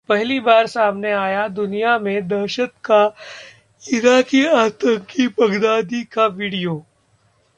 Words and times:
पहली 0.09 0.39
बार 0.39 0.67
सामने 0.67 1.11
आया 1.11 1.47
दुनिया 1.47 1.97
में 1.99 2.27
दहशत 2.27 2.73
का 2.85 3.03
इराकी 3.83 4.45
आतंकी 4.45 5.27
बगदादी 5.39 6.03
का 6.13 6.25
वीडियो 6.35 6.83